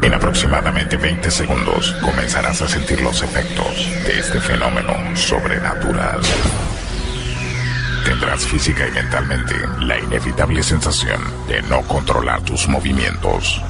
[0.00, 6.20] En aproximadamente 20 segundos comenzarás a sentir los efectos de este fenómeno sobrenatural.
[8.06, 13.60] Tendrás física y mentalmente la inevitable sensación de no controlar tus movimientos.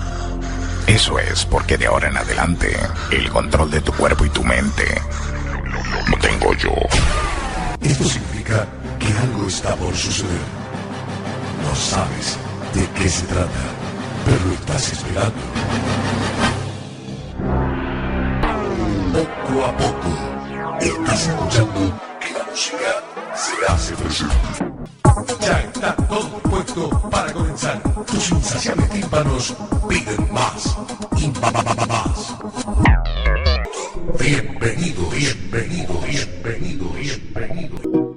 [0.87, 2.77] Eso es porque de ahora en adelante
[3.11, 4.85] el control de tu cuerpo y tu mente
[6.09, 6.75] lo tengo yo.
[7.81, 8.69] Esto significa
[9.01, 10.62] que algo está por suceder.
[11.63, 12.39] No sabes
[12.75, 13.63] de qué se trata,
[14.25, 15.43] pero lo estás esperando.
[19.13, 22.93] Poco a poco, estás escuchando que la música
[23.35, 24.35] se hace presente.
[25.41, 27.81] Ya está todo puesto para comenzar.
[28.07, 29.55] Tus insaciables tímpanos
[29.89, 30.77] piden más
[31.17, 31.29] y
[31.89, 32.37] más.
[34.19, 38.12] Bienvenido, bienvenido, bienvenido, bienvenido.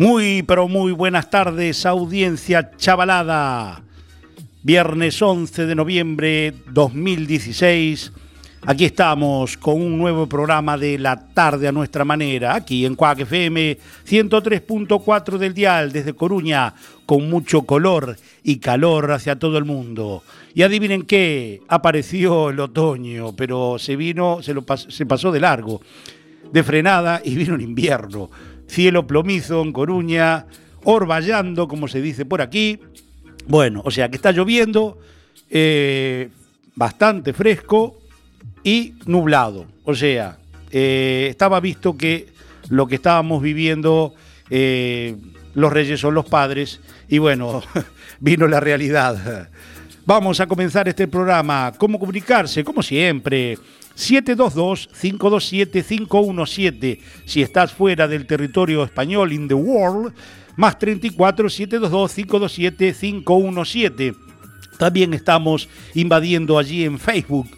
[0.00, 3.82] Muy, pero muy buenas tardes, audiencia chavalada.
[4.62, 8.10] Viernes 11 de noviembre 2016.
[8.64, 13.20] Aquí estamos con un nuevo programa de La Tarde a Nuestra Manera, aquí en Cuac
[13.20, 13.76] FM
[14.08, 16.72] 103.4 del Dial, desde Coruña,
[17.04, 20.22] con mucho color y calor hacia todo el mundo.
[20.54, 25.82] Y adivinen qué, apareció el otoño, pero se vino, se, lo se pasó de largo,
[26.50, 28.30] de frenada y vino el invierno.
[28.70, 30.46] Cielo plomizo en Coruña,
[30.84, 32.78] orvallando, como se dice por aquí.
[33.48, 34.96] Bueno, o sea que está lloviendo,
[35.50, 36.28] eh,
[36.76, 37.98] bastante fresco
[38.62, 39.66] y nublado.
[39.84, 40.38] O sea,
[40.70, 42.28] eh, estaba visto que
[42.68, 44.14] lo que estábamos viviendo,
[44.50, 45.16] eh,
[45.54, 47.64] los reyes son los padres, y bueno,
[48.20, 49.48] vino la realidad.
[50.06, 51.72] Vamos a comenzar este programa.
[51.76, 52.62] ¿Cómo comunicarse?
[52.62, 53.58] Como siempre.
[54.00, 56.98] 722-527-517.
[57.26, 60.12] Si estás fuera del territorio español in the world,
[60.56, 64.14] más 34 722 527 517.
[64.78, 67.48] También estamos invadiendo allí en Facebook.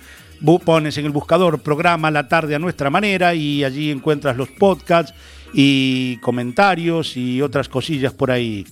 [0.65, 5.15] Pones en el buscador programa La tarde a nuestra manera y allí encuentras los podcasts
[5.55, 8.67] y comentarios y otras cosillas por ahí.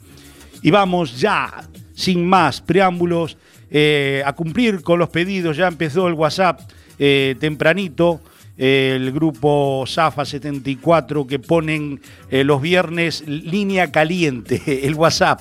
[0.63, 1.63] Y vamos ya,
[1.95, 3.37] sin más preámbulos,
[3.71, 5.57] eh, a cumplir con los pedidos.
[5.57, 6.61] Ya empezó el WhatsApp
[7.01, 8.21] eh, tempranito.
[8.57, 11.99] el grupo Zafa 74 que ponen
[12.31, 15.41] los viernes línea caliente, el WhatsApp,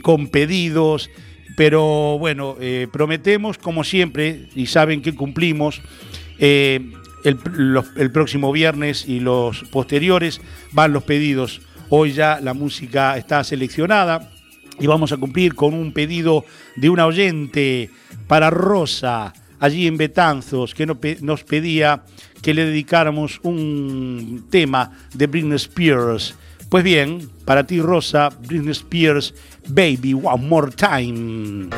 [0.00, 1.10] con pedidos,
[1.56, 2.56] pero bueno,
[2.92, 5.82] prometemos como siempre, y saben que cumplimos,
[6.38, 6.92] el,
[7.96, 10.40] el, próximo viernes y los posteriores
[10.70, 11.62] van los pedidos.
[11.88, 14.30] Hoy ya la música está seleccionada
[14.78, 16.44] y vamos a cumplir con un pedido
[16.76, 17.90] de una oyente
[18.26, 22.02] para Rosa, allí en Betanzos, que nos pedía
[22.42, 26.34] que le dedicáramos un tema de Britney Spears.
[26.68, 29.32] Pues bien, para ti Rosa, Britney Spears,
[29.68, 31.68] Baby One More Time.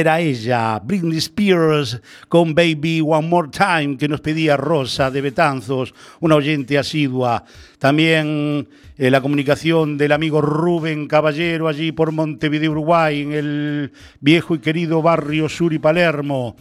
[0.00, 5.94] Era ella, Britney Spears, con Baby One More Time, que nos pedía Rosa de Betanzos,
[6.20, 7.44] una oyente asidua.
[7.78, 14.54] También eh, la comunicación del amigo Rubén Caballero allí por Montevideo, Uruguay, en el viejo
[14.54, 16.56] y querido barrio Sur y Palermo,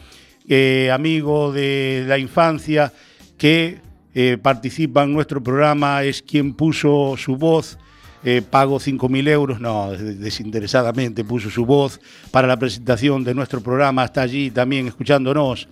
[0.48, 2.94] eh, amigo de la infancia
[3.38, 3.80] que
[4.14, 7.78] eh, participa en nuestro programa, es quien puso su voz
[8.26, 12.02] eh, pago 5.000 euros, no, desinteresadamente puso su voz
[12.32, 15.70] para la presentación de nuestro programa, está allí también escuchándonos.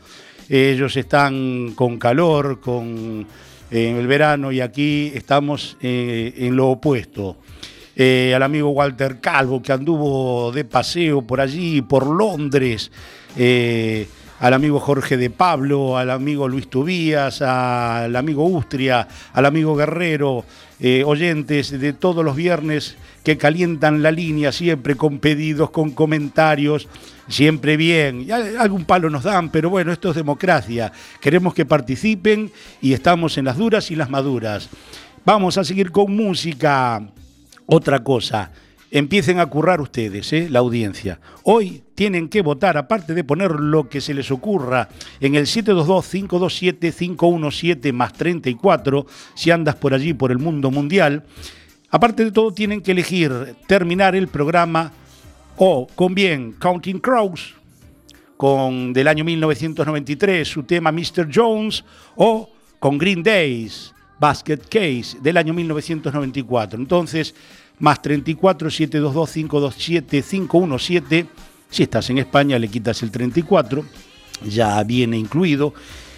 [0.48, 3.25] Ellos están con calor, con
[3.74, 7.38] el verano y aquí estamos eh, en lo opuesto.
[7.95, 12.91] eh, al amigo Walter Calvo, que anduvo de paseo por allí, por Londres,
[13.36, 14.07] eh,
[14.43, 20.43] al amigo Jorge de Pablo, al amigo Luis Tubías, al amigo Ustria, al amigo Guerrero,
[20.81, 26.89] eh, oyentes de todos los viernes que calientan la línea siempre con pedidos, con comentarios,
[27.29, 28.27] siempre bien.
[28.59, 30.91] algún palo nos dan, pero bueno, esto es democracia.
[31.21, 34.69] Queremos que participen y estamos en las duras y las maduras.
[35.23, 37.01] Vamos a seguir con música.
[37.65, 38.51] Otra cosa,
[38.93, 40.47] empiecen a currar ustedes, ¿eh?
[40.51, 41.19] la audiencia.
[41.41, 44.88] Hoy tienen que votar, aparte de poner lo que se les ocurra
[45.19, 51.23] en el 722-527-517 más 34, si andas por allí, por el mundo mundial.
[51.89, 54.91] Aparte de todo, tienen que elegir terminar el programa
[55.57, 57.55] o con bien Counting Crows,
[58.38, 61.29] con del año 1993 su tema Mr.
[61.33, 61.83] Jones,
[62.15, 62.47] o
[62.77, 66.79] con Green Days, Basket Case, del año 1994.
[66.79, 67.33] Entonces,
[67.83, 71.27] más 34 722 527 517.
[71.69, 73.83] Si estás en España, le quitas el 34,
[74.45, 75.73] ya viene incluido.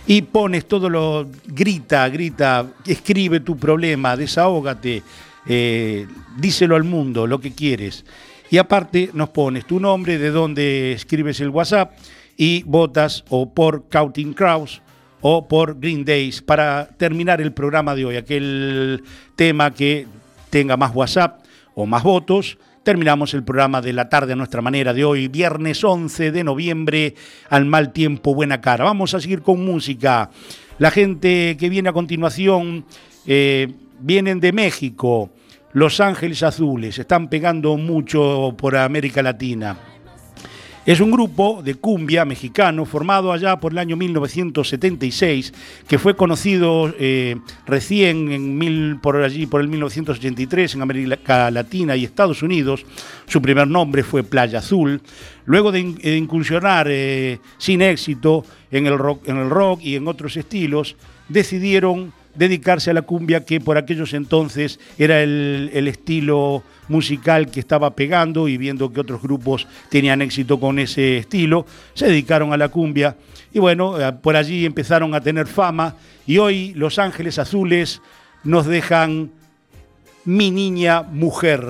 [0.06, 1.28] Y pones todo lo.
[1.48, 5.02] Grita, grita, escribe tu problema, desahógate
[5.48, 6.06] eh,
[6.38, 8.06] díselo al mundo lo que quieres.
[8.52, 11.94] Y aparte nos pones tu nombre, de dónde escribes el WhatsApp
[12.38, 14.84] y votas o por Counting Crows
[15.22, 18.18] o por Green Days para terminar el programa de hoy.
[18.18, 19.04] Aquel
[19.36, 20.06] tema que
[20.52, 21.45] tenga más WhatsApp
[21.76, 22.58] o más votos.
[22.84, 27.16] Terminamos el programa de la tarde a nuestra manera de hoy, viernes 11 de noviembre,
[27.50, 28.86] al mal tiempo, buena cara.
[28.86, 30.30] Vamos a seguir con música.
[30.78, 32.86] La gente que viene a continuación
[33.26, 35.32] eh, vienen de México.
[35.74, 39.95] Los Ángeles Azules están pegando mucho por América Latina.
[40.86, 45.52] Es un grupo de cumbia mexicano formado allá por el año 1976,
[45.88, 52.04] que fue conocido eh, recién en por allí por el 1983 en América Latina y
[52.04, 52.86] Estados Unidos.
[53.26, 55.02] Su primer nombre fue Playa Azul.
[55.46, 60.38] Luego de, incursionar eh, sin éxito en el, rock, en el rock y en otros
[60.38, 60.96] estilos,
[61.30, 67.96] decidieron dedicarse a la cumbia, que por aquellos entonces era el, estilo musical que estaba
[67.96, 72.70] pegando y viendo que otros grupos tenían éxito con ese estilo, se dedicaron a la
[72.70, 73.16] cumbia
[73.56, 75.96] y bueno, eh, por allí empezaron a tener fama
[76.28, 78.02] y hoy Los Ángeles Azules
[78.44, 79.32] nos dejan
[80.26, 81.66] Mi Niña Mujer.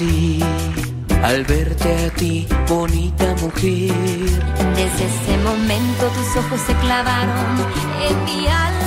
[0.00, 3.92] Al verte a ti, bonita mujer.
[4.76, 7.66] Desde ese momento tus ojos se clavaron
[8.08, 8.77] en mi alma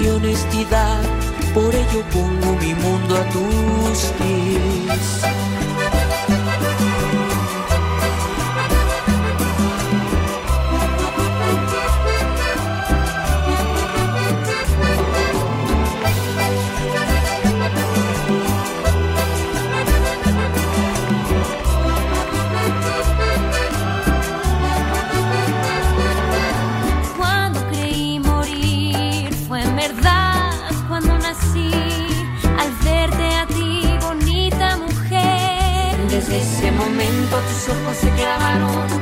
[0.00, 1.02] y honestidad,
[1.54, 5.49] por ello pongo mi mundo a tus pies.
[37.70, 38.99] ojos se clavaron.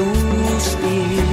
[0.00, 1.31] Mundo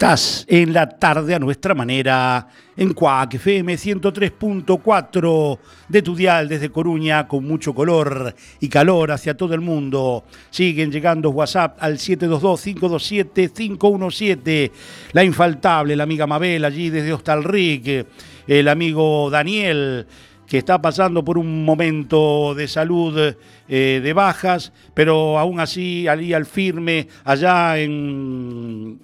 [0.00, 5.58] Estás en la tarde a nuestra manera en Cuac FM 103.4
[5.90, 10.24] de tu dial desde Coruña con mucho color y calor hacia todo el mundo.
[10.48, 14.70] Siguen llegando WhatsApp al 722-527-517.
[15.12, 18.06] La infaltable, la amiga Mabel allí desde Hostalric,
[18.46, 20.06] el amigo Daniel
[20.46, 23.34] que está pasando por un momento de salud
[23.68, 28.98] eh, de bajas, pero aún así allí al firme, allá en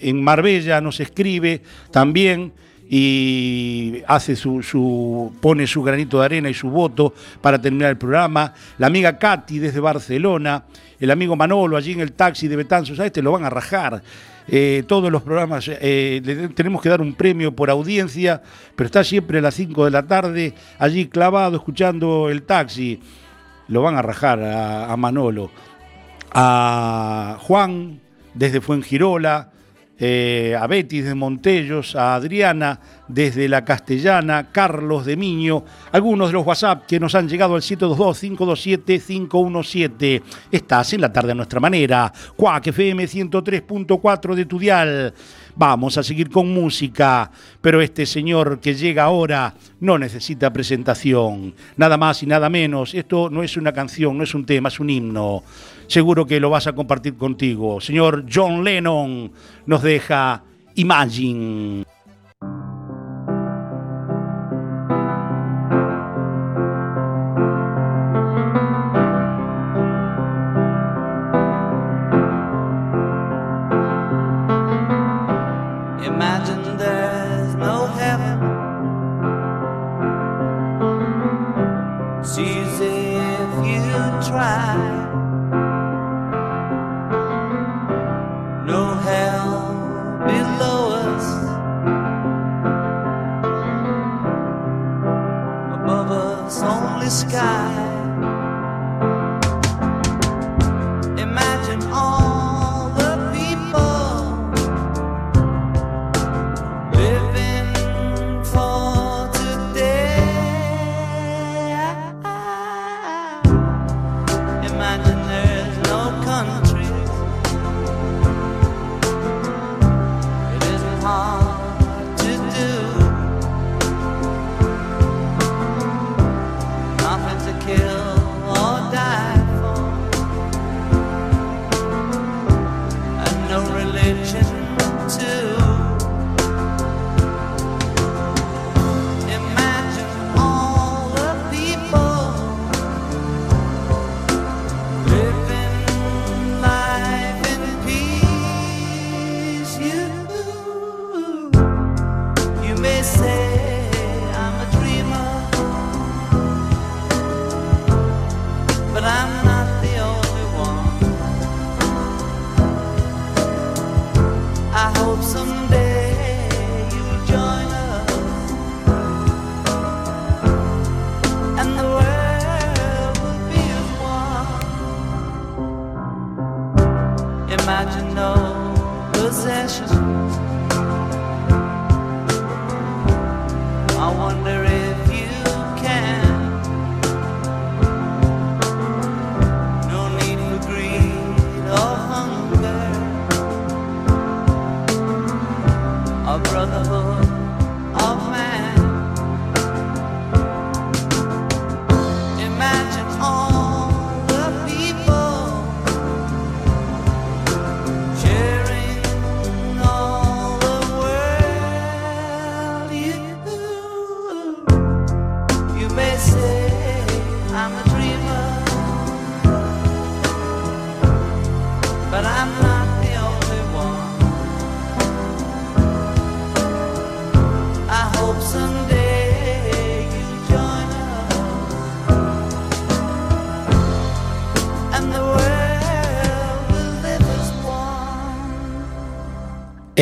[0.00, 2.52] en Marbella nos escribe también
[2.92, 8.52] y hace su, pone su granito de arena y su voto para terminar el programa.
[8.78, 10.64] La amiga Katy desde Barcelona,
[10.98, 14.02] el amigo Manolo allí en el taxi de Betanzos, a este lo van a rajar.
[14.48, 18.42] Eh, todos los programas, eh, tenemos que dar un premio por audiencia,
[18.74, 23.00] pero está siempre a las 5 de la tarde allí clavado escuchando el taxi.
[23.68, 25.52] Lo van a rajar a, a Manolo.
[26.32, 28.00] A Juan
[28.34, 29.52] desde Fuengirola,
[30.02, 36.32] eh, a Betty de Montellos, a Adriana desde la Castellana, Carlos de Miño, algunos de
[36.32, 40.22] los WhatsApp que nos han llegado al 722-527-517.
[40.50, 42.10] Estás en la tarde a nuestra manera.
[42.34, 45.12] Cuac FM 103.4 de Tudial.
[45.54, 47.30] Vamos a seguir con música,
[47.60, 51.54] pero este señor que llega ahora no necesita presentación.
[51.76, 52.94] Nada más y nada menos.
[52.94, 55.44] Esto no es una canción, no es un tema, es un himno
[55.90, 57.80] seguro que lo vas a compartir contigo.
[57.80, 59.32] Señor John Lennon
[59.66, 60.44] nos deja
[60.76, 61.84] Imagine.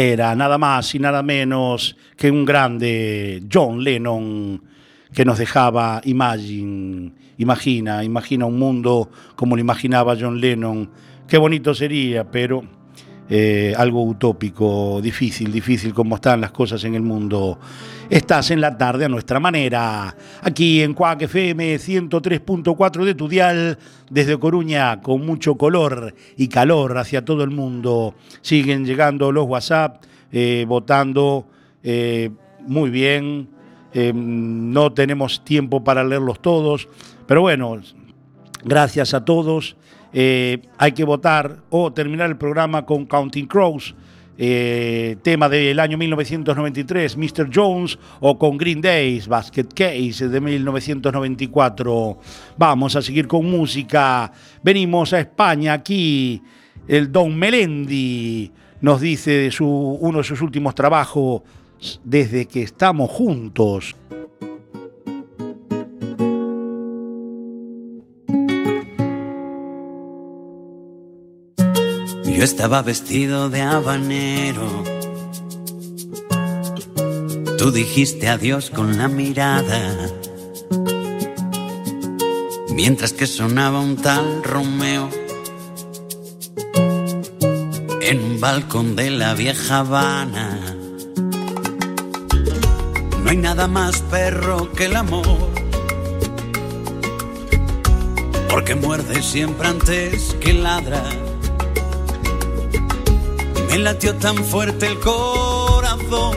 [0.00, 4.62] Era nada más y nada menos que un grande John Lennon
[5.12, 7.10] que nos dejaba Imagine.
[7.38, 10.88] Imagina, imagina un mundo como lo imaginaba John Lennon.
[11.26, 12.62] Qué bonito sería, pero
[13.30, 17.58] eh, algo utópico, difícil, difícil como están las cosas en el mundo.
[18.08, 23.78] Estás en la tarde a nuestra manera, aquí en Cuac FM 103.4 de tu dial,
[24.08, 28.14] desde Coruña, con mucho color y calor hacia todo el mundo.
[28.40, 31.46] Siguen llegando los WhatsApp, eh, votando
[31.82, 32.30] eh,
[32.66, 33.50] muy bien.
[33.92, 36.88] no tenemos tiempo para leerlos todos,
[37.26, 37.78] pero bueno,
[38.64, 39.76] gracias a todos.
[40.12, 43.94] Eh, hay que votar o terminar el programa con Counting Crows,
[44.40, 47.50] eh, tema del año 1993, Mr.
[47.52, 52.18] Jones, o con Green Days, Basket Case de 1994.
[52.56, 54.32] Vamos a seguir con música.
[54.62, 56.40] Venimos a España aquí.
[56.86, 61.42] El Don Melendi nos dice de su, uno de sus últimos trabajos
[62.04, 63.96] desde que estamos juntos.
[72.38, 74.84] Yo estaba vestido de habanero.
[77.58, 80.08] Tú dijiste adiós con la mirada.
[82.72, 85.10] Mientras que sonaba un tal Romeo
[88.02, 90.60] en un balcón de la vieja Habana.
[93.20, 95.50] No hay nada más perro que el amor.
[98.48, 101.02] Porque muerde siempre antes que ladra
[103.68, 106.36] me latió tan fuerte el corazón.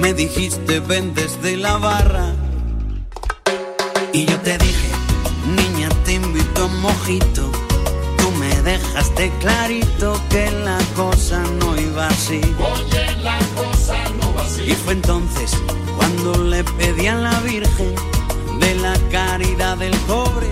[0.00, 2.32] Me dijiste ven desde la barra.
[4.12, 4.90] Y yo te dije,
[5.56, 7.50] niña, te invito a un mojito.
[8.18, 12.40] Tú me dejaste clarito que la cosa no iba así.
[12.58, 14.62] Oye, la cosa no va así.
[14.62, 15.52] Y fue entonces
[15.96, 17.94] cuando le pedí a la Virgen
[18.60, 20.46] de la caridad del pobre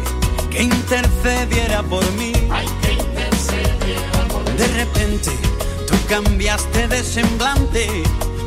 [0.51, 2.33] que intercediera por mí.
[4.57, 5.31] De repente
[5.87, 7.89] tú cambiaste de semblante,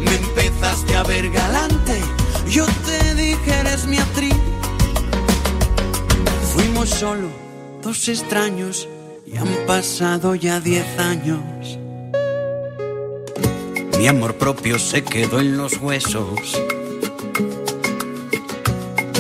[0.02, 2.02] me empezaste a ver galante.
[2.50, 4.36] Yo te dije eres mi actriz.
[6.54, 7.28] Fuimos solo
[7.84, 8.88] dos extraños
[9.26, 11.78] y han pasado ya diez años.
[14.00, 16.58] Mi amor propio se quedó en los huesos.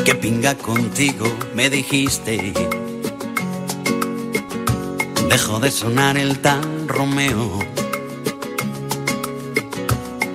[0.05, 2.53] Que pinga contigo, me dijiste.
[5.29, 7.59] Dejó de sonar el tal Romeo.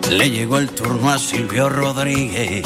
[0.08, 2.64] Le llegó el turno a Silvio Rodríguez.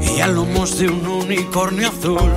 [0.00, 2.32] Y a lomos de un unicornio azul.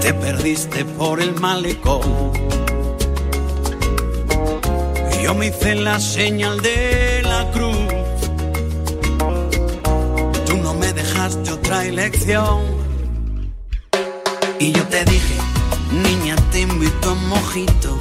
[0.00, 2.32] Te perdiste por el malecón.
[5.20, 7.76] Yo me hice la señal de la cruz.
[10.46, 12.77] Tú no me dejaste otra elección.
[14.60, 15.36] Y yo te dije,
[15.92, 17.96] niña, te invito a un mojito.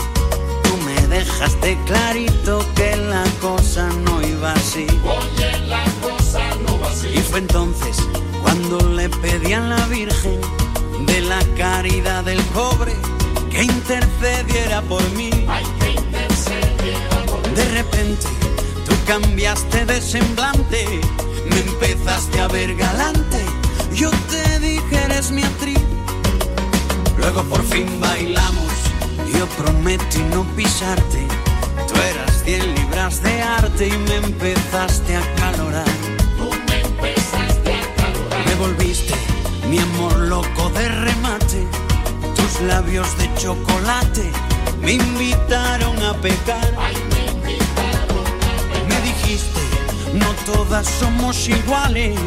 [0.64, 4.88] Tú me dejaste clarito que la cosa no iba así.
[5.04, 7.10] Oye, la cosa no va así.
[7.10, 7.98] Y fue entonces
[8.42, 10.42] cuando le pedí a la Virgen
[11.06, 12.96] de la caridad del pobre
[13.52, 15.30] que intercediera por mí.
[15.48, 18.26] Hay que intercediera por De repente
[18.88, 21.02] tú cambiaste de semblante,
[21.52, 23.46] me empezaste a ver galante.
[23.94, 25.87] Yo te dije eres mi actriz.
[27.28, 28.72] Luego por fin bailamos.
[29.38, 31.28] Yo prometí no pisarte.
[31.86, 35.92] Tú eras 100 libras de arte y me empezaste a calorar.
[36.38, 38.46] Tú me empezaste a calorar.
[38.46, 39.14] Me volviste
[39.70, 41.68] mi amor loco de remate.
[42.34, 44.32] Tus labios de chocolate
[44.82, 46.74] me invitaron a pecar.
[46.80, 49.60] Ay, me invitaron a Me dijiste,
[50.14, 52.18] no todas somos iguales.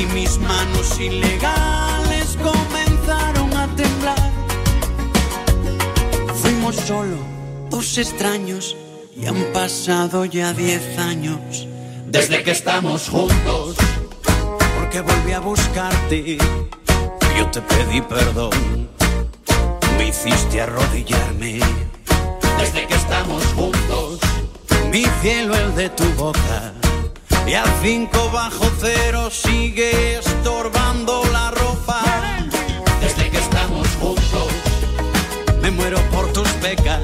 [0.00, 2.36] Y mis manos ilegales
[6.72, 7.16] Solo
[7.70, 8.76] dos extraños
[9.16, 11.66] y han pasado ya diez años
[12.06, 13.76] Desde que estamos juntos,
[14.78, 16.38] porque volví a buscarte.
[17.38, 18.88] Yo te pedí perdón,
[19.96, 21.60] me hiciste arrodillarme.
[22.58, 24.18] desde que estamos juntos,
[24.92, 26.72] Mi cielo el de tu boca
[27.46, 32.02] y a cinco bajo cero sigue estorbando la ropa.
[33.00, 34.48] desde que estamos juntos,
[35.62, 37.02] Me muero por tus becas,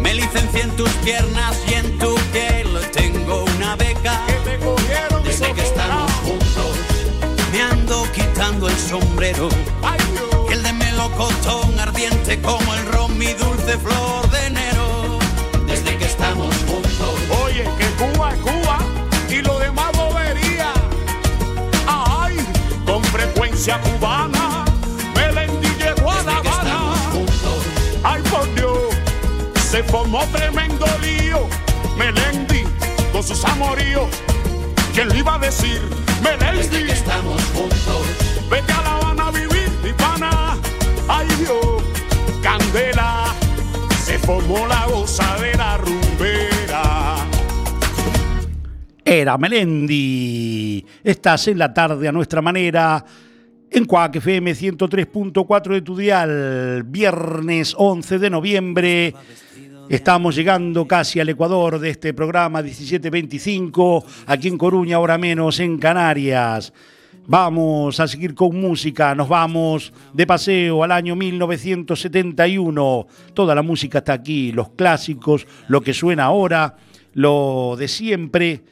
[0.00, 2.68] me licencié en tus piernas y en tu piel.
[2.92, 4.20] Tengo una beca.
[5.24, 6.76] desde que estamos juntos,
[7.52, 9.48] Me ando quitando el sombrero,
[10.50, 15.18] el de melocotón ardiente como el ron, mi dulce flor de enero.
[15.66, 18.78] desde que estamos juntos, Oye, que Cuba es Cuba
[19.28, 20.72] y lo demás bobería.
[21.86, 22.36] Ay,
[22.86, 24.37] con frecuencia cubana,
[29.78, 31.46] se formó tremendo lío.
[31.96, 32.64] Melendi
[33.12, 34.08] con sus amoríos.
[34.92, 35.80] ¿Quién le iba a decir?
[36.20, 36.84] Melendi.
[36.84, 38.02] que estamos juntos.
[38.50, 40.56] Vete a La Habana a vivir, mi pana.
[41.08, 41.82] Ay, Dios,
[42.42, 43.26] candela.
[44.04, 47.16] Se formó la gozadera rumbera.
[49.04, 50.84] Era Melendi.
[51.04, 53.04] Estás en la tarde a nuestra manera.
[53.70, 59.14] En Cuac FM 103.4 de tu dial, viernes 11 de noviembre.
[59.88, 65.78] Estamos llegando casi al Ecuador de este programa 1725, aquí en Coruña, ahora menos en
[65.78, 66.74] Canarias.
[67.26, 73.06] Vamos a seguir con música, nos vamos de paseo al año 1971.
[73.32, 76.76] Toda la música está aquí, los clásicos, lo que suena ahora,
[77.14, 78.64] lo de siempre.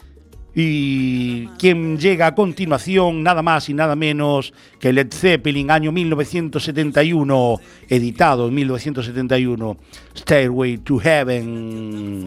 [0.58, 7.60] Y quien llega a continuación, nada más y nada menos que Led Zeppelin, año 1971,
[7.90, 9.76] editado en 1971,
[10.16, 12.26] Stairway to Heaven.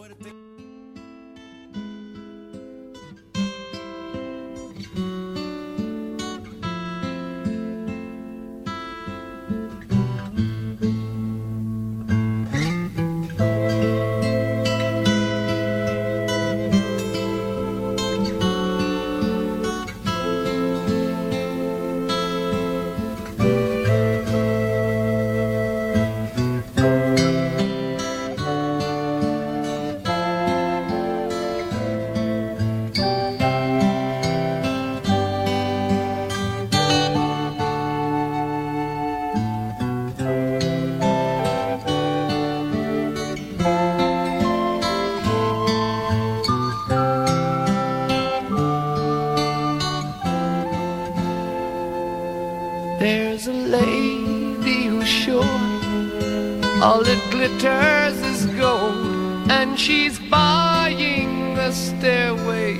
[57.39, 62.75] That is gold, and she's buying the stairway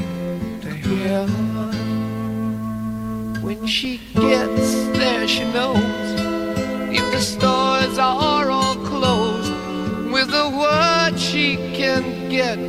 [0.62, 1.40] to heaven.
[3.42, 5.78] When she gets there, she knows
[6.92, 9.54] if the stores are all closed,
[10.12, 12.69] with a word she can get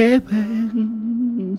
[0.00, 1.58] heaven.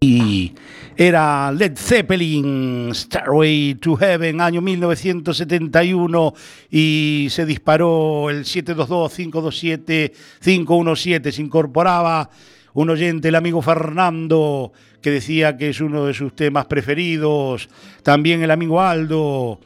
[0.00, 0.52] Y
[0.96, 6.32] era Led Zeppelin, Starway to Heaven, año 1971,
[6.70, 11.30] y se disparó el 722-527-517.
[11.30, 12.30] Se incorporaba
[12.74, 17.68] un oyente, el amigo Fernando, que decía que es uno de sus temas preferidos.
[18.02, 19.60] También el amigo Aldo,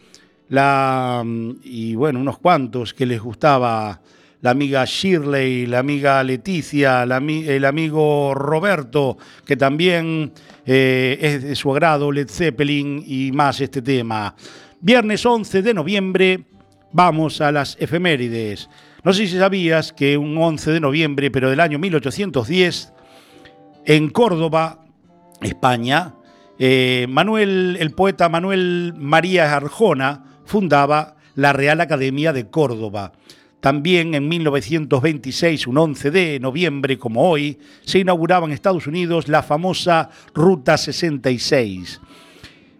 [0.48, 1.24] la,
[1.64, 4.00] y bueno, unos cuantos que les gustaba.
[4.42, 10.32] La amiga Shirley, la amiga Leticia, el amigo Roberto, que también
[10.64, 14.34] eh, es de su agrado, Led Zeppelin y más este tema.
[14.80, 16.44] Viernes 11 de noviembre,
[16.92, 18.70] vamos a las efemérides.
[19.04, 22.92] No sé si sabías que un 11 de noviembre, pero del año 1810,
[23.84, 24.84] en Córdoba,
[25.42, 26.14] España,
[26.62, 33.12] Eh, Manuel, el poeta Manuel María Arjona fundaba la Real Academia de Córdoba.
[33.60, 39.42] También en 1926, un 11 de noviembre como hoy, se inauguraba en Estados Unidos la
[39.42, 42.00] famosa Ruta 66.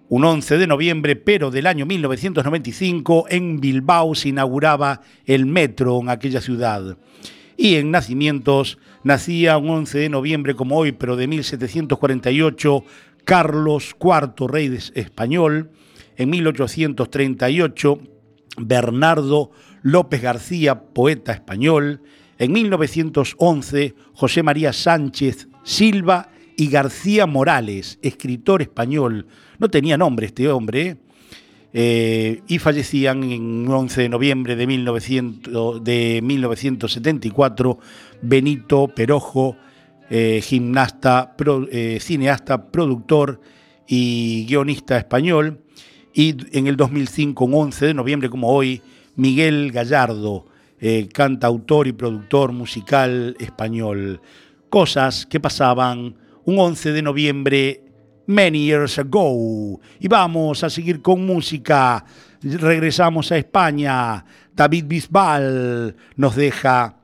[0.09, 6.09] Un 11 de noviembre, pero del año 1995, en Bilbao se inauguraba el metro en
[6.09, 6.97] aquella ciudad.
[7.59, 12.85] Y en nacimientos nacía un 11 de noviembre como hoy, pero de 1748,
[13.25, 15.71] Carlos IV, rey español.
[16.17, 18.01] En 1838,
[18.57, 19.51] Bernardo
[19.83, 22.03] López García, poeta español.
[22.39, 29.27] En 1911, José María Sánchez Silva y García Morales, escritor español.
[29.59, 30.99] No tenía nombre este hombre.
[31.73, 37.79] Eh, y fallecían en 11 de noviembre de, 1900, de 1974
[38.23, 39.57] Benito Perojo,
[40.11, 41.37] eh, gimnasta,
[41.71, 43.41] eh, cineasta, productor
[43.87, 45.61] y guionista español.
[46.13, 48.83] Y en el 2005, un 11 de noviembre como hoy,
[49.21, 50.47] Miguel Gallardo,
[50.81, 54.23] eh, cantautor y productor musical español.
[54.71, 56.17] Cosas que pasaban
[56.47, 57.85] un 11 de noviembre
[58.27, 59.79] many years ago.
[59.99, 62.03] Y vamos a seguir con música.
[62.43, 64.25] Regresamos a España.
[64.57, 66.97] David Bisbal nos deja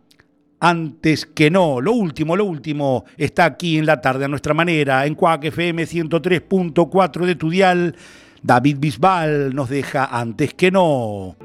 [0.59, 1.83] antes que no.
[1.83, 5.85] Lo último, lo último está aquí en la tarde a nuestra manera, en Cuac FM
[5.85, 7.95] 103.4 de tu dial.
[8.43, 11.37] David Bisbal nos deja antes que no.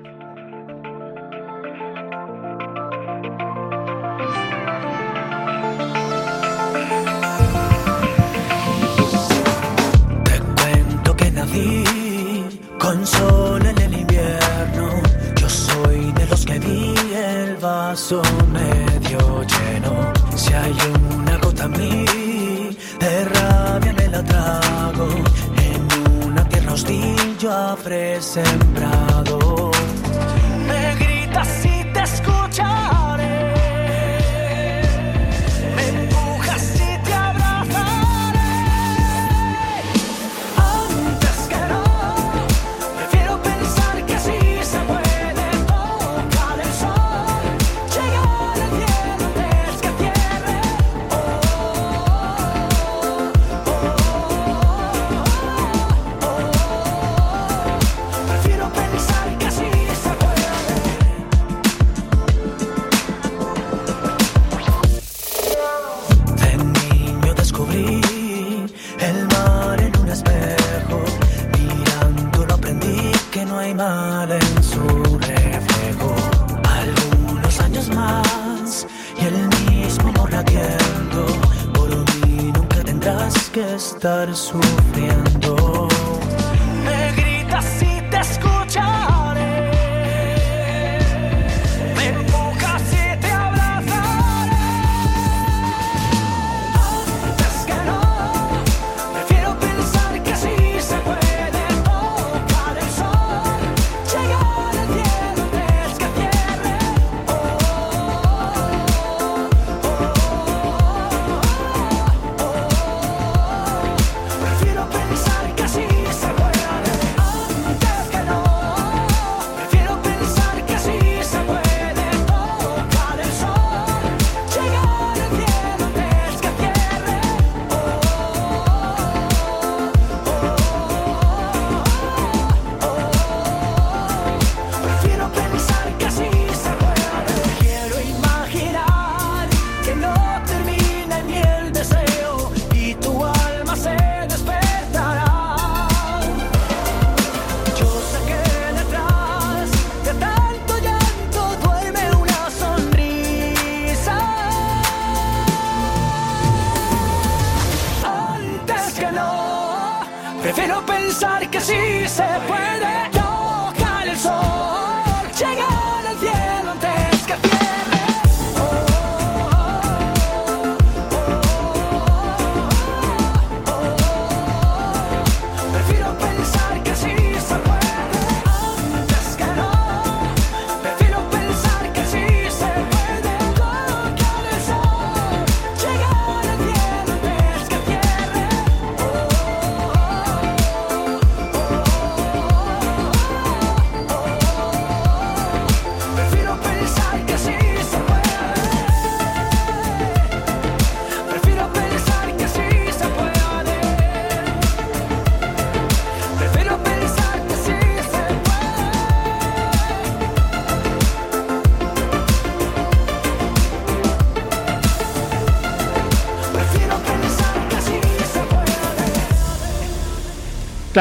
[17.61, 20.11] Vaso medio lleno.
[20.35, 20.75] Si hay
[21.15, 22.05] una gota a mí,
[22.99, 25.07] de rabia me la trago.
[25.67, 29.71] En una tierra hostil yo habré sembrado.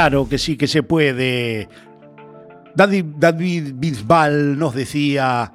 [0.00, 1.68] Claro que sí que se puede.
[2.74, 5.52] David, David Bisbal nos decía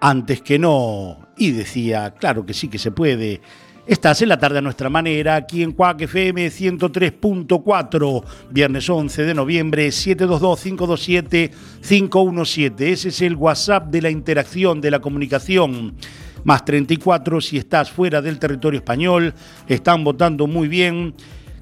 [0.00, 3.42] antes que no y decía, claro que sí que se puede.
[3.86, 9.34] Estás en la tarde a nuestra manera, aquí en Cuac FM 103.4, viernes 11 de
[9.34, 12.80] noviembre, 722-527-517.
[12.80, 15.96] Ese es el WhatsApp de la interacción, de la comunicación.
[16.44, 19.34] Más 34 si estás fuera del territorio español,
[19.68, 21.14] están votando muy bien.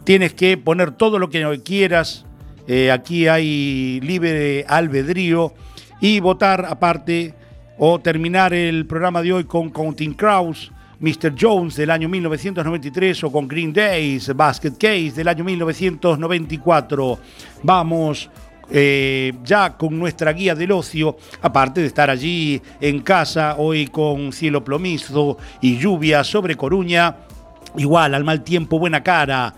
[0.08, 2.24] Tienes que poner todo lo que quieras.
[2.66, 5.52] Eh, aquí hay libre albedrío
[6.00, 7.34] y votar aparte
[7.76, 11.34] o terminar el programa de hoy con Counting Crows Mr.
[11.38, 17.18] Jones del año 1993 o con Green Days, Basket Case del año 1994.
[17.64, 18.30] Vamos
[18.70, 24.32] eh, ya con nuestra guía del ocio, aparte de estar allí en casa hoy con
[24.32, 27.14] cielo plomizo y lluvia sobre Coruña,
[27.76, 29.54] igual al mal tiempo, buena cara.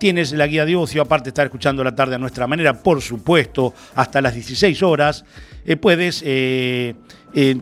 [0.00, 3.00] Tienes la guía de ocio, aparte de estar escuchando la tarde a nuestra manera, por
[3.00, 5.24] supuesto, hasta las 16 horas.
[5.64, 6.94] Eh, puedes, eh,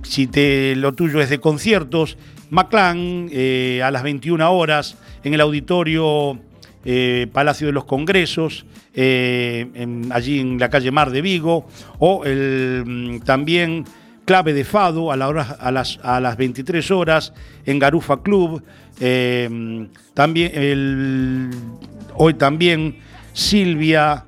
[0.04, 2.16] si te, lo tuyo es de conciertos,
[2.50, 6.38] Maclán eh, a las 21 horas en el auditorio
[6.84, 8.64] eh, Palacio de los Congresos,
[8.94, 9.66] eh,
[10.10, 11.66] allí en la calle Mar de Vigo,
[11.98, 13.84] o el, mm, también
[14.24, 17.32] Clave de Fado a, las, a las 23 horas
[17.64, 18.62] en Garufa Club,
[20.14, 21.50] también el,
[22.18, 22.96] hoy también
[23.32, 24.24] Silvia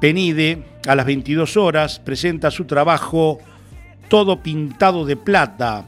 [0.00, 3.38] Penide a las 22 horas presenta su trabajo
[4.08, 5.86] Todo Pintado de Plata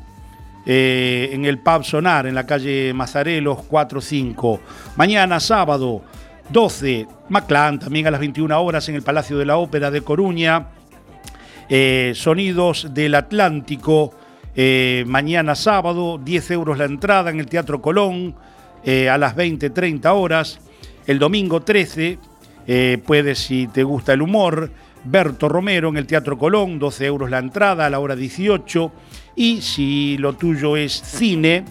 [0.65, 4.61] eh, en el Pub Sonar, en la calle Mazarelos 45.
[4.97, 6.03] Mañana, sábado
[6.51, 10.69] 12, Maclán, también a las 21 horas en el Palacio de la Ópera de Coruña.
[11.69, 14.15] Eh, sonidos del Atlántico,
[14.57, 18.35] eh, mañana sábado, 10 euros la entrada en el Teatro Colón,
[18.87, 20.61] a las 20, 30 horas.
[21.09, 22.19] El domingo 13,
[23.05, 24.71] puedes, si te gusta el humor,
[25.05, 28.93] Berto Romero en el Teatro Colón, 12 euros la entrada a la hora 18.
[29.37, 31.65] Y si lo tuyo es cine,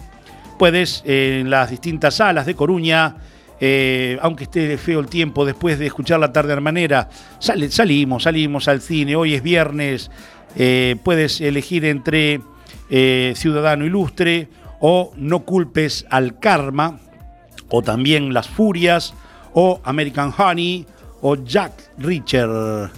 [0.58, 3.16] puedes en las distintas salas de Coruña,
[3.60, 7.08] eh, aunque esté feo el tiempo después de escuchar la tarde hermanera,
[7.38, 10.10] salimos, salimos al cine, hoy es viernes,
[10.56, 12.40] eh, puedes elegir entre
[12.90, 14.48] eh, Ciudadano Ilustre
[14.80, 17.00] o No culpes al karma,
[17.68, 19.14] o también Las Furias,
[19.54, 20.86] o American Honey,
[21.22, 22.90] o Jack Richard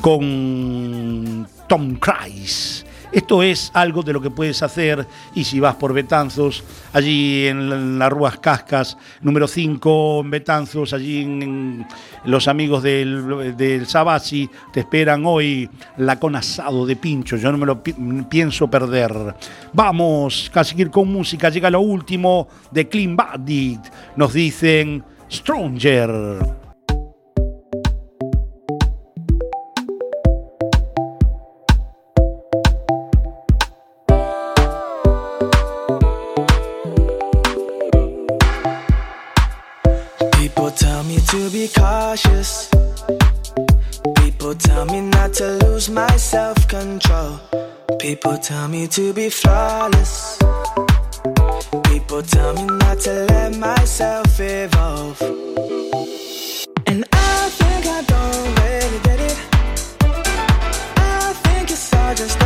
[0.00, 2.84] con Tom Cruise.
[3.14, 5.06] Esto es algo de lo que puedes hacer
[5.36, 11.22] y si vas por Betanzos, allí en las Rúas Cascas, número 5 en Betanzos, allí
[11.22, 11.86] en,
[12.24, 17.58] los amigos del, del Sabasi te esperan hoy la con asado de pincho, yo no
[17.58, 17.80] me lo
[18.28, 19.36] pienso perder.
[19.72, 23.80] Vamos a seguir con música, llega lo último de Clean Bandit,
[24.16, 25.04] nos dicen
[25.34, 26.54] Stronger.
[40.36, 42.70] People tell me to be cautious.
[44.18, 47.40] People tell me not to lose my self control.
[47.98, 50.43] People tell me to be flawless.
[51.82, 55.20] People tell me not to let myself evolve.
[56.86, 58.54] And I think I don't
[59.20, 59.38] it.
[60.96, 62.43] I think it's all just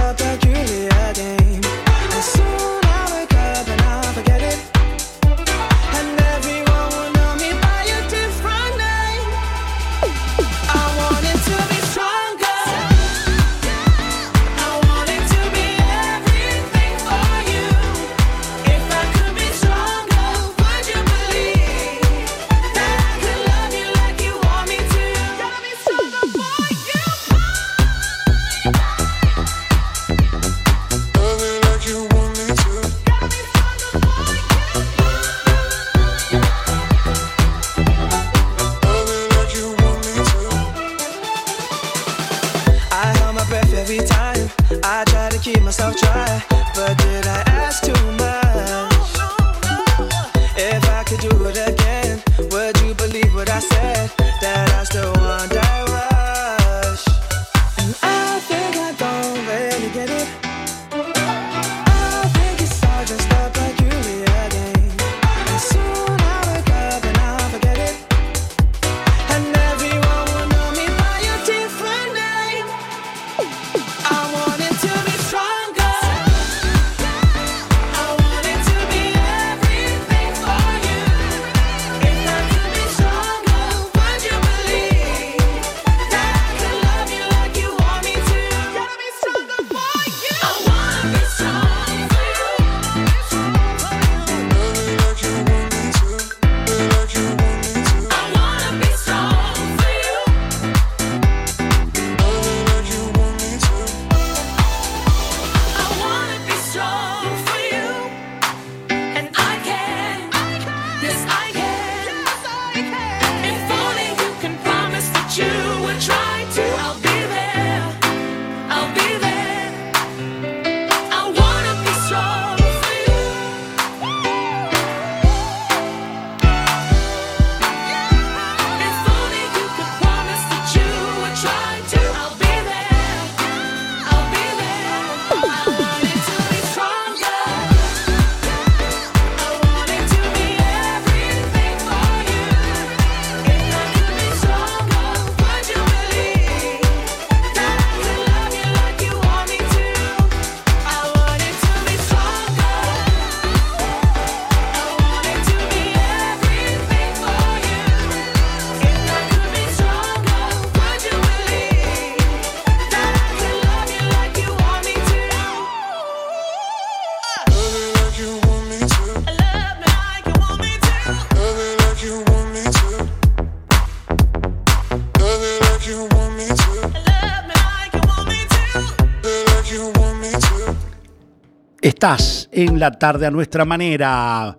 [181.99, 184.57] Estás en la tarde a nuestra manera.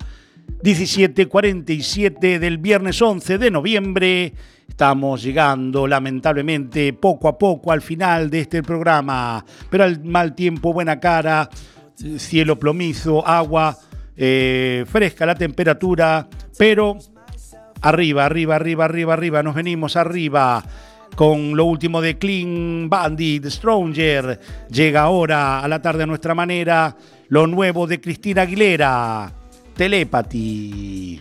[0.61, 4.33] 17:47 del viernes 11 de noviembre.
[4.67, 10.73] Estamos llegando lamentablemente poco a poco al final de este programa, pero al mal tiempo,
[10.73, 11.49] buena cara,
[12.17, 13.77] cielo plomizo, agua
[14.17, 16.27] eh, fresca la temperatura,
[16.57, 16.97] pero
[17.79, 20.61] arriba, arriba, arriba, arriba, arriba, nos venimos arriba
[21.15, 24.37] con lo último de Clean Bandit, Stronger.
[24.69, 26.93] Llega ahora a la tarde a nuestra manera
[27.29, 29.31] lo nuevo de Cristina Aguilera,
[29.75, 31.19] Telepathy.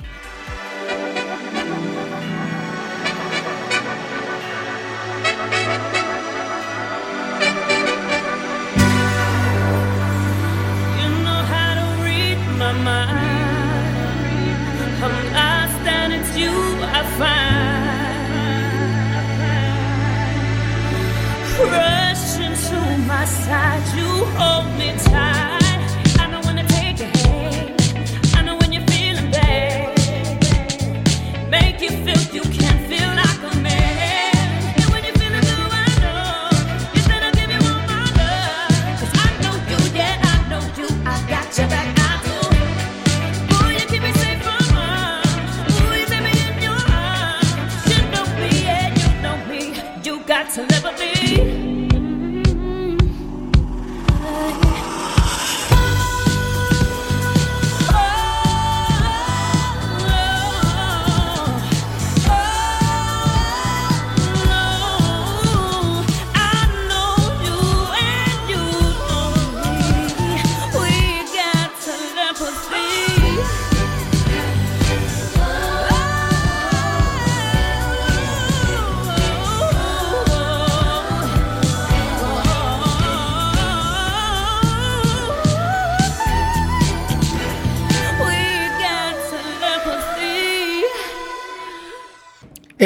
[21.60, 25.67] Rush into my side, you hold me tight.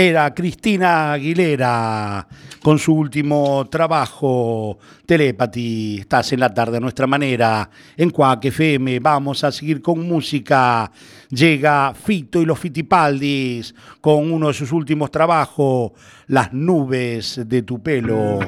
[0.04, 2.26] Era Cristina Aguilera
[2.60, 4.76] con su último trabajo,
[5.06, 5.98] Telepathy.
[6.00, 7.70] Estás en la tarde a nuestra manera.
[7.96, 10.90] En Cuac FM vamos a seguir con música.
[11.30, 15.92] Llega Fito y los Fitipaldis con uno de sus últimos trabajos,
[16.26, 18.40] Las nubes de tu pelo.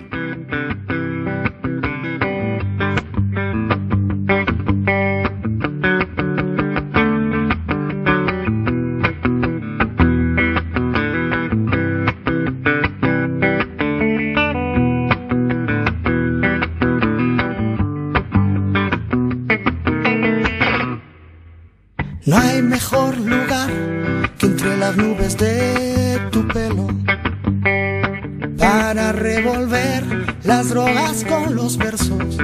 [30.44, 32.36] Las drogas con los versos.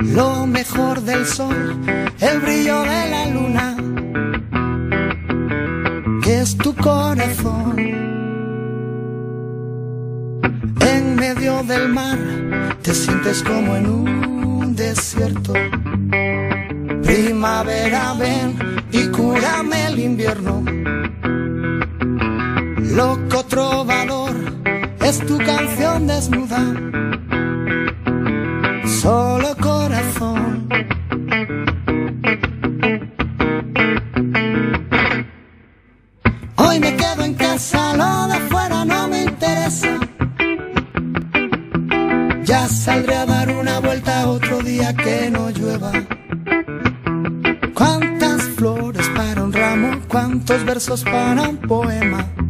[0.00, 1.74] Lo mejor del sol,
[2.20, 3.76] el brillo de la luna,
[6.22, 7.78] que es tu corazón.
[10.80, 12.18] En medio del mar
[12.82, 15.54] te sientes como en un desierto.
[17.02, 18.56] Primavera ven
[18.92, 20.62] y cúrame el invierno.
[22.94, 24.34] Loco trovador,
[25.12, 26.62] es tu canción desnuda.
[29.00, 30.68] Solo corazón.
[36.56, 39.92] Hoy me quedo en casa, lo de afuera no me interesa.
[42.44, 45.92] Ya saldré a dar una vuelta otro día que no llueva.
[47.74, 52.41] Cuántas flores para un ramo, cuántos versos para un poema.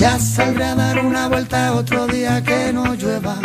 [0.00, 3.36] Ya saldré a dar una vuelta otro día que no llueva.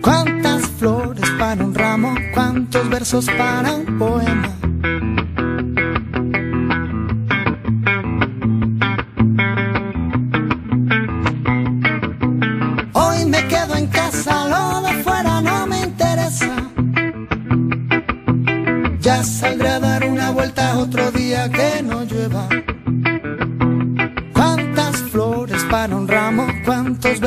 [0.00, 4.63] Cuántas flores para un ramo, cuántos versos para un poema.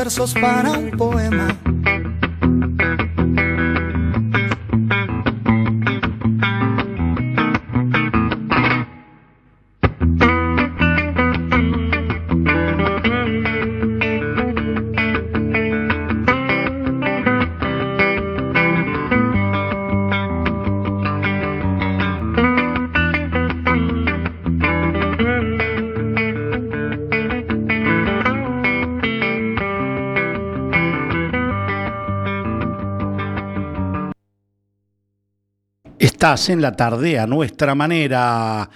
[0.08, 1.67] Versos para un poema.
[36.28, 38.68] En la tarde a nuestra manera.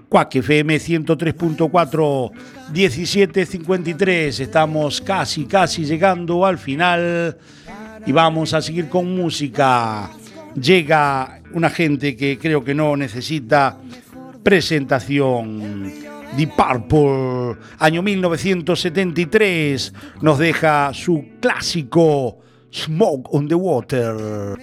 [0.09, 2.31] Cuac FM 103.4
[2.73, 4.39] 1753.
[4.39, 7.37] Estamos casi, casi llegando al final
[8.05, 10.09] y vamos a seguir con música.
[10.55, 13.77] Llega una gente que creo que no necesita
[14.43, 15.91] presentación.
[16.35, 22.39] The Purple, año 1973, nos deja su clásico
[22.71, 24.57] Smoke on the Water.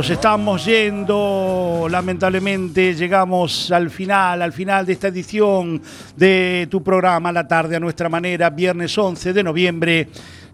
[0.00, 5.82] Nos estamos yendo, lamentablemente llegamos al final, al final de esta edición
[6.16, 10.08] de tu programa La tarde a nuestra manera, viernes 11 de noviembre.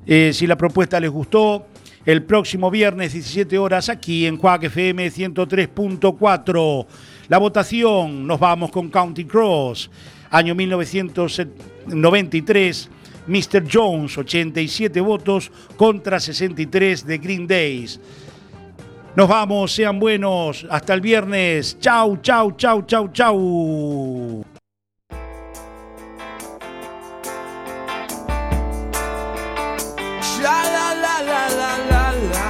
[0.04, 1.68] Eh, si la propuesta les gustó,
[2.04, 6.86] el próximo viernes 17 horas aquí en Quack FM 103.4.
[7.28, 9.88] La votación, nos vamos con County Cross,
[10.28, 12.90] año 1993.
[13.28, 13.64] Mr.
[13.72, 18.00] Jones, 87 votos contra 63 de Green Days.
[19.16, 20.66] Nos vamos, sean buenos.
[20.68, 21.78] Hasta el viernes.
[21.80, 24.55] Chau, chau, chau, chau, chau.